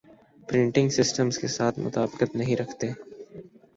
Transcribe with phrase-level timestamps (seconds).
[0.47, 2.87] پریٹنگ systems کے ساتھ مطابقت نہیں رکھتے